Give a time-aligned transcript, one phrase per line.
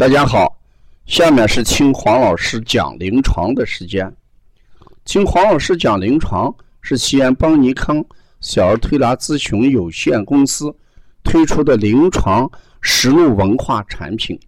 [0.00, 0.58] 大家好，
[1.04, 4.10] 下面是听黄老师讲临床的时间。
[5.04, 6.50] 听黄老师讲临床
[6.80, 8.02] 是西安邦尼康
[8.40, 10.74] 小儿推拿咨询有限公司
[11.22, 12.50] 推出的临床
[12.80, 14.40] 实录文化产品。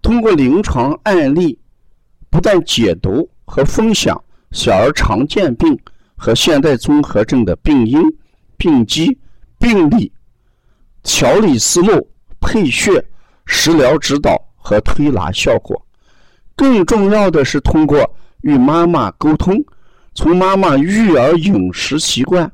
[0.00, 1.58] 通过临床案例，
[2.30, 4.18] 不断解读和分享
[4.52, 5.78] 小儿常见病
[6.16, 8.00] 和现代综合症的病因、
[8.56, 9.18] 病机、
[9.58, 10.10] 病理、
[11.02, 12.08] 调理思路、
[12.40, 13.04] 配穴。
[13.50, 15.82] 食疗指导和推拿效果，
[16.54, 17.98] 更重要的是通过
[18.42, 19.56] 与妈妈沟通，
[20.14, 22.50] 从妈妈育儿饮食习惯、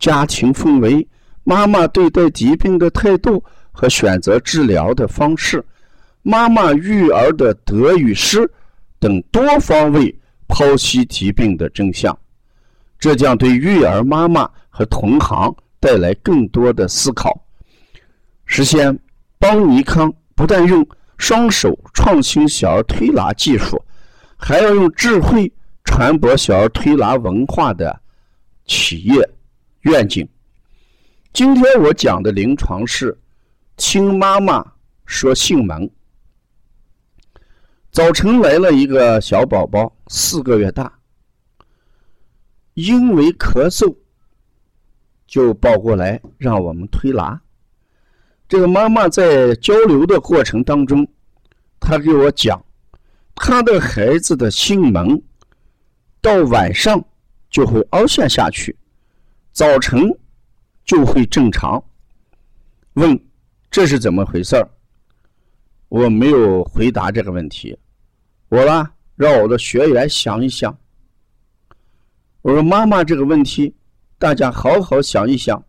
[0.00, 1.06] 家庭氛围、
[1.44, 5.64] 妈妈对待疾病的态度和选择治疗的方式、
[6.22, 8.50] 妈妈育儿的得与失
[8.98, 10.12] 等多方位
[10.48, 12.16] 剖析疾病的真相，
[12.98, 17.32] 这将对育儿妈妈和同行带来更多的思考，
[18.44, 18.98] 实现
[19.38, 20.12] 邦尼康。
[20.42, 20.84] 不但用
[21.18, 23.80] 双手创新小儿推拿技术，
[24.36, 25.52] 还要用智慧
[25.84, 28.02] 传播小儿推拿文化的
[28.64, 29.30] 企业
[29.82, 30.28] 愿景。
[31.32, 33.16] 今天我讲的临床是
[33.76, 34.66] 听妈妈
[35.06, 35.88] 说姓门。
[37.92, 40.92] 早晨来了一个小宝宝，四个月大，
[42.74, 43.94] 因为咳嗽
[45.24, 47.40] 就抱过来让我们推拿。
[48.52, 51.08] 这个妈妈在交流的过程当中，
[51.80, 52.62] 她给我讲，
[53.34, 55.22] 她的孩子的性门
[56.20, 57.02] 到晚上
[57.48, 58.76] 就会凹陷下去，
[59.52, 60.02] 早晨
[60.84, 61.82] 就会正常。
[62.92, 63.18] 问
[63.70, 64.68] 这是怎么回事儿？
[65.88, 67.74] 我没有回答这个问题，
[68.50, 68.86] 我呢
[69.16, 70.78] 让我的学员想一想。
[72.42, 73.74] 我说妈妈这个问题，
[74.18, 75.64] 大家好好想一想。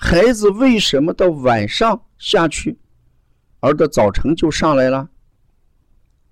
[0.00, 2.78] 孩子为什么到晚上下去，
[3.58, 5.10] 而到早晨就上来了？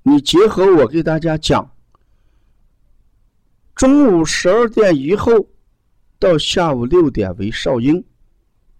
[0.05, 1.69] 你结合我给大家讲，
[3.75, 5.49] 中午十二点以后
[6.21, 8.03] 到下午六点为少阴，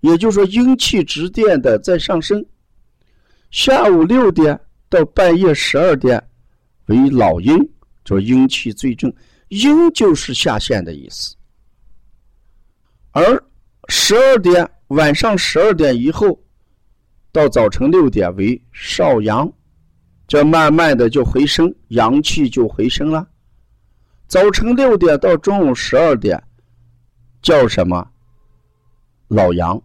[0.01, 2.41] 也就是说阴气直电的在上升；
[3.51, 4.59] 下午六点
[4.89, 6.25] 到半夜十二点
[6.87, 7.59] 为老阴，
[8.05, 9.13] 就是阴气最正，
[9.49, 11.35] 阴就是下陷的意思，
[13.11, 13.45] 而
[13.89, 14.71] 十二点。
[14.89, 16.41] 晚上十二点以后，
[17.33, 19.53] 到早晨六点为少阳，
[20.29, 23.29] 这慢慢的就回升，阳气就回升了。
[24.29, 26.41] 早晨六点到中午十二点，
[27.43, 28.09] 叫什么？
[29.27, 29.83] 老阳，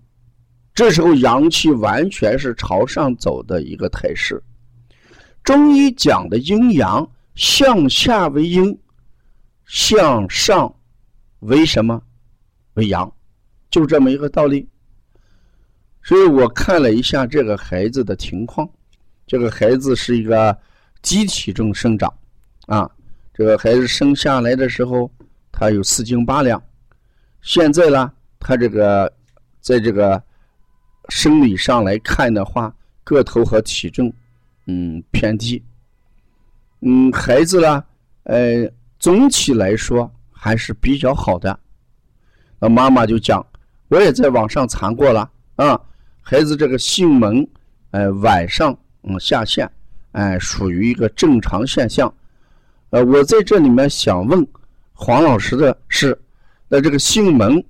[0.76, 4.42] 这时候阳气完全是朝上走的一个态势。
[5.44, 8.80] 中医讲的阴阳，向下为阴，
[9.66, 10.72] 向上
[11.40, 12.00] 为什么？
[12.76, 13.12] 为阳，
[13.72, 14.70] 就这么一个道理。
[16.04, 18.68] 所以我看了一下这个孩子的情况，
[19.28, 20.58] 这个孩子是一个
[21.02, 22.12] 机体重生长，
[22.66, 22.90] 啊，
[23.34, 25.10] 这个孩子生下来的时候
[25.52, 26.62] 他有四斤八两，
[27.42, 29.12] 现在呢，他这个
[29.62, 30.22] 在这个
[31.10, 32.74] 生理上来看的话，
[33.04, 34.12] 个头和体重
[34.66, 35.64] 嗯偏低，
[36.82, 37.84] 嗯，孩子呢，
[38.24, 41.60] 呃，总体来说还是比较好的。
[42.60, 43.46] 那妈妈就讲，
[43.88, 45.80] 我也在网上查过了啊。
[46.22, 47.46] 孩子这个性门，
[47.90, 49.70] 呃，晚上嗯下陷，
[50.12, 52.14] 哎，属于一个正常现象。
[52.92, 54.48] 呃，我在这里面想问
[54.94, 56.18] 黄老师的是，
[56.68, 57.62] 那这个性门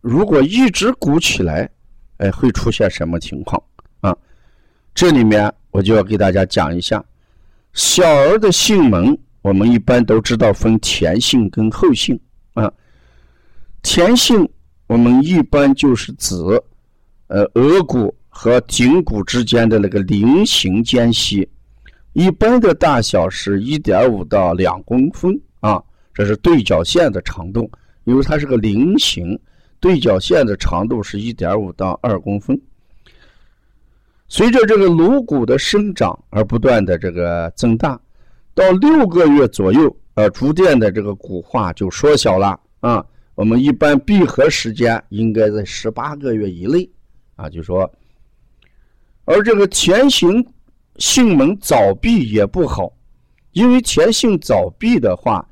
[0.00, 1.68] 如果一直鼓起来，
[2.16, 3.62] 哎，会出现什么情况
[4.00, 4.16] 啊？
[4.94, 7.04] 这里面我就要给大家讲一下，
[7.72, 12.18] 小儿的性门，我们一般都知道分前性跟后性
[12.54, 12.72] 啊。
[13.82, 14.48] 前性
[14.86, 16.34] 我们一般就是指。
[17.28, 21.48] 呃，额骨和颈骨之间的那个菱形间隙，
[22.14, 25.82] 一般的大小是一点五到两公分啊，
[26.14, 27.70] 这是对角线的长度，
[28.04, 29.38] 因为它是个菱形，
[29.78, 32.58] 对角线的长度是一点五到二公分。
[34.26, 38.00] 随着这个颅骨的生长而不断的这个增大，
[38.54, 43.04] 到六个月左右，呃，逐渐的这个骨化就缩小了啊。
[43.34, 46.88] 我们一般闭合时间应该在十八个月以内。
[47.38, 47.88] 啊，就说，
[49.24, 50.44] 而这个前行
[50.96, 52.92] 性门早闭也不好，
[53.52, 55.48] 因为前性早闭的话，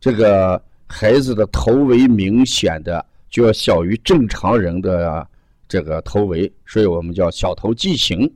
[0.00, 5.24] 这个孩子的头围明显的就要小于正常人的
[5.68, 8.28] 这个头围，所以我们叫小头畸形。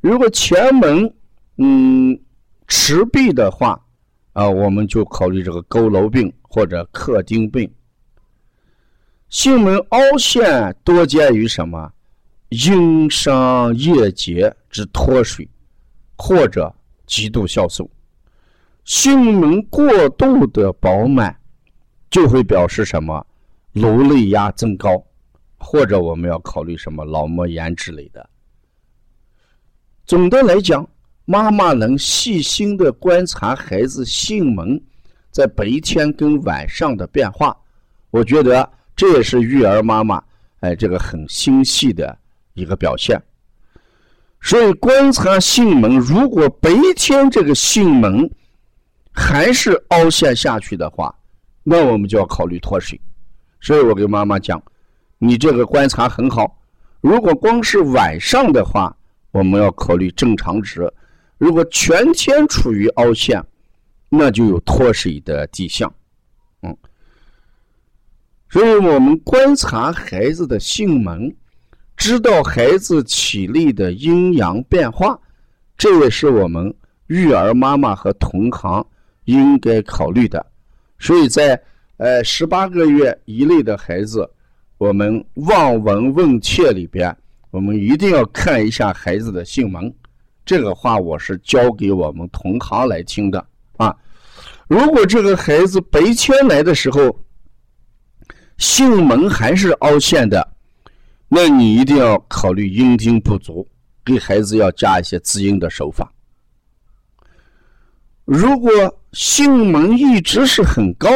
[0.00, 1.14] 如果前门
[1.58, 2.18] 嗯
[2.66, 3.80] 迟闭的话，
[4.32, 7.72] 啊，我们就考虑这个佝偻病或者克丁病。
[9.28, 11.92] 性门凹陷多见于什么？
[12.50, 15.48] 阴伤液结之脱水，
[16.16, 16.72] 或者
[17.06, 17.88] 极度消瘦。
[18.84, 21.34] 性门过度的饱满，
[22.10, 23.24] 就会表示什么？
[23.72, 25.00] 颅内压增高，
[25.56, 28.28] 或者我们要考虑什么脑膜炎之类的。
[30.04, 30.84] 总的来讲，
[31.24, 34.82] 妈妈能细心的观察孩子性门
[35.30, 37.56] 在白天跟晚上的变化，
[38.10, 40.20] 我觉得这也是育儿妈妈
[40.58, 42.18] 哎这个很心细的
[42.54, 43.20] 一个表现。
[44.40, 48.30] 所以观察性门，如果白天这个性门
[49.12, 51.14] 还是凹陷下去的话，
[51.62, 52.98] 那我们就要考虑脱水。
[53.60, 54.62] 所以我跟妈妈讲，
[55.18, 56.58] 你这个观察很好。
[57.02, 58.96] 如果光是晚上的话，
[59.30, 60.86] 我们要考虑正常值；
[61.36, 63.44] 如果全天处于凹陷，
[64.08, 65.92] 那就有脱水的迹象。
[66.62, 66.76] 嗯，
[68.48, 71.34] 所以我们观察孩子的性门，
[72.00, 75.20] 知道孩子体内的阴阳变化，
[75.76, 76.74] 这也是我们
[77.08, 78.82] 育儿妈妈和同行
[79.26, 80.44] 应该考虑的。
[80.98, 81.62] 所以在
[81.98, 84.26] 呃，十八个月以内的孩子，
[84.78, 87.14] 我们望闻问切里边，
[87.50, 89.94] 我们一定要看一下孩子的性门。
[90.46, 93.94] 这个话我是教给我们同行来听的啊。
[94.68, 97.14] 如果这个孩子白天来的时候，
[98.56, 100.50] 性门还是凹陷的，
[101.32, 103.64] 那你一定要考虑阴茎不足，
[104.04, 106.12] 给孩子要加一些滋阴的手法。
[108.24, 108.70] 如果
[109.12, 111.08] 性门一直是很高，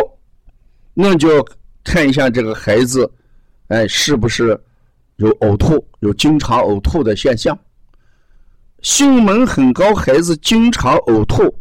[0.94, 1.44] 那就要
[1.82, 3.10] 看一下这个孩子，
[3.66, 4.56] 哎，是不是
[5.16, 7.58] 有呕吐，有经常呕吐的现象？
[8.82, 11.52] 性门很高，孩子经常呕吐，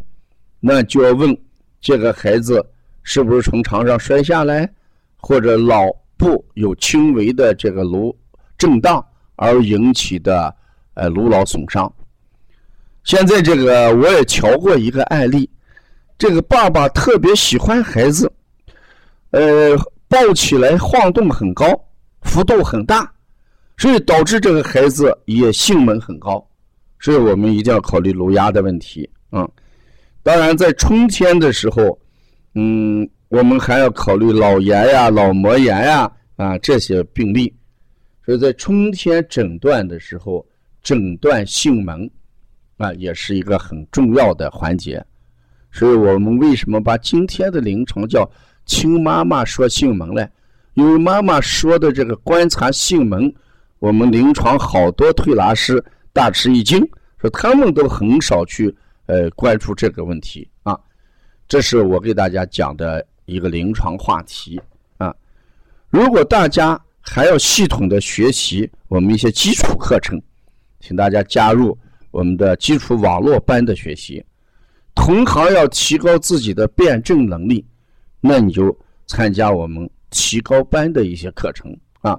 [0.60, 1.36] 那就要问
[1.82, 2.64] 这个孩子
[3.02, 4.72] 是不是从床上摔下来，
[5.18, 8.16] 或者脑部有轻微的这个颅
[8.58, 9.06] 震荡
[9.36, 10.56] 而引起的
[10.94, 11.92] 呃颅脑损伤。
[13.04, 15.50] 现在这个我也瞧过一个案例，
[16.18, 18.32] 这个爸爸特别喜欢孩子。
[19.32, 19.76] 呃，
[20.08, 21.66] 抱起来晃动很高，
[22.22, 23.12] 幅度很大，
[23.78, 26.48] 所以导致这个孩子也性门很高，
[27.00, 29.10] 所以我们一定要考虑颅压的问题。
[29.32, 29.50] 嗯，
[30.22, 31.98] 当然在春天的时候，
[32.54, 37.52] 嗯，我们还要考虑脑炎呀、脑膜炎呀啊这些病例，
[38.26, 40.46] 所以在春天诊断的时候，
[40.82, 42.10] 诊断性门
[42.78, 45.06] 啊也是一个很重要的环节。
[45.72, 48.30] 所以我们为什么把今天的临床叫？
[48.66, 50.26] 听妈妈说性门嘞，
[50.76, 53.30] 因为妈妈说的这个观察性门，
[53.78, 55.84] 我们临床好多推拿师
[56.14, 56.80] 大吃一惊，
[57.20, 58.74] 说他们都很少去
[59.06, 60.80] 呃关注这个问题啊。
[61.46, 64.62] 这是我给大家讲的一个临床话题
[64.98, 65.14] 啊。
[65.90, 70.20] 如果大家还要系统的学习我们一些基础课程，
[70.80, 71.78] 请大家加入
[72.10, 74.24] 我们的基础网络班的学习。
[74.96, 77.64] 同行要提高自己的辩证能力。
[78.22, 82.18] 那你就参加我们提高班的一些课程啊，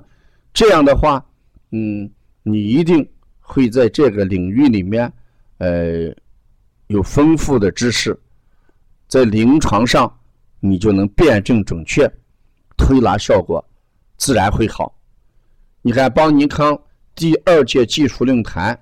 [0.52, 1.24] 这样的话，
[1.70, 2.10] 嗯，
[2.42, 3.08] 你一定
[3.40, 5.10] 会在这个领域里面，
[5.56, 6.14] 呃，
[6.88, 8.14] 有丰富的知识，
[9.08, 10.14] 在临床上
[10.60, 12.06] 你就能辩证准确，
[12.76, 13.64] 推拿效果
[14.24, 14.90] 自然会好。
[15.82, 16.78] 你看邦尼康
[17.14, 18.80] 第二届技术论坛，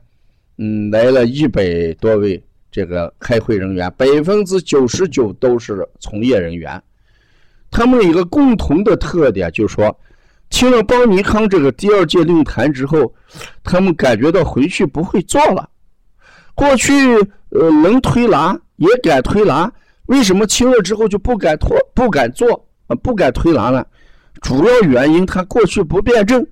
[0.58, 6.80] 嗯，来了一百多位这个开会人员，百分之九十九都是从业人员。
[7.72, 9.98] 他们一个共同的特点就是说，
[10.48, 13.12] 听了邦尼康这个第二届论坛之后，
[13.64, 15.68] 他们感觉到回去不会做了。
[16.54, 16.94] 过去
[17.48, 19.72] 呃能推拿也敢推拿，
[20.06, 23.84] 为什么听了之后就不敢拖不敢做啊不敢推拿了？
[24.42, 26.46] 主要原因他过去不辩证，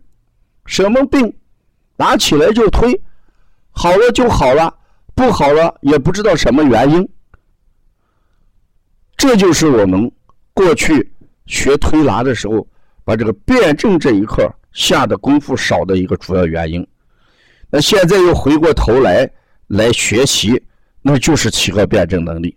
[0.65, 1.37] 什么病
[1.97, 2.99] 拿起来就推，
[3.71, 4.73] 好了就好了，
[5.15, 7.07] 不好了也不知道什么原因。
[9.17, 10.11] 这就是我们。
[10.53, 11.11] 过去
[11.47, 12.67] 学推拿的时候，
[13.03, 16.87] 把这个辩证这一块下的功夫少的一个主要原因。
[17.71, 19.31] 那现在又回过头来
[19.69, 20.63] 来学习，
[21.01, 22.55] 那就是提高辩证能力。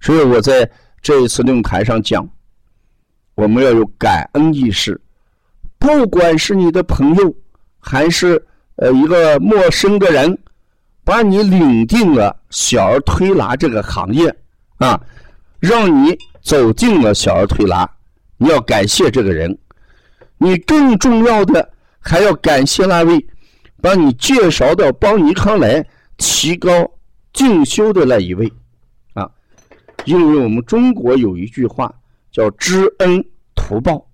[0.00, 0.70] 所以我在
[1.02, 2.26] 这一次论坛上讲，
[3.34, 5.00] 我们要有感恩意识，
[5.78, 7.34] 不管是你的朋友
[7.78, 8.44] 还是
[8.76, 10.38] 呃一个陌生的人，
[11.04, 14.34] 把你领进了小儿推拿这个行业
[14.78, 15.00] 啊，
[15.58, 16.16] 让你。
[16.44, 17.88] 走进了小儿推拿，
[18.36, 19.58] 你要感谢这个人，
[20.36, 23.26] 你更重要的还要感谢那位
[23.80, 25.82] 把你介绍到邦尼康来
[26.18, 26.68] 提高
[27.32, 28.52] 进修的那一位
[29.14, 29.26] 啊，
[30.04, 31.90] 因为我们中国有一句话
[32.34, 33.24] 叫知恩
[33.54, 34.04] 图报，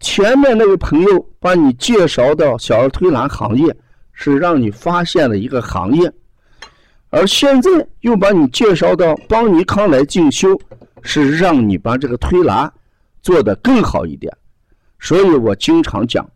[0.00, 3.72] 前面那位朋友把你介绍到小儿推拿行业，
[4.12, 6.12] 是让你发现了一个行业，
[7.10, 7.70] 而现在
[8.00, 10.60] 又把你介绍到邦尼康来进修，
[11.02, 12.70] 是让你把这个推拿
[13.22, 14.36] 做得更好一点。
[14.98, 16.28] 所以我经常讲，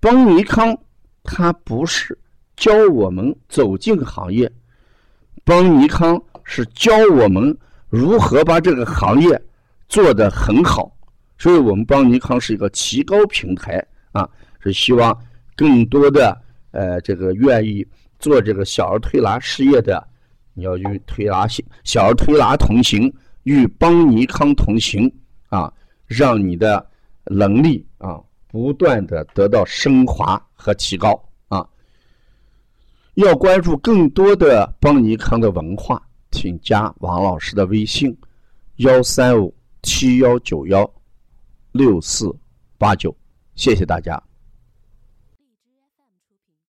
[0.00, 0.74] 邦尼康
[1.22, 2.18] 它不是
[2.56, 4.50] 教我们走进行业，
[5.44, 7.54] 邦尼康是教我们
[7.90, 9.38] 如何把这个行业
[9.88, 10.90] 做得很好。
[11.38, 14.28] 所以我们邦尼康是一个提高平台啊，
[14.58, 15.16] 是希望
[15.54, 16.36] 更多的
[16.70, 17.86] 呃这个愿意
[18.18, 20.02] 做这个小儿推拿事业的，
[20.54, 23.12] 你要与推拿小小儿推拿同行，
[23.42, 25.12] 与邦尼康同行
[25.50, 25.70] 啊，
[26.06, 26.84] 让你的
[27.26, 31.66] 能力啊不断的得到升华和提高啊。
[33.14, 38.16] 要关注更多的邦尼康的文化，请加王老师的微信：
[38.76, 40.90] 幺三五七幺九幺。
[41.72, 42.34] 六四
[42.78, 43.14] 八九，
[43.54, 44.18] 谢谢大家。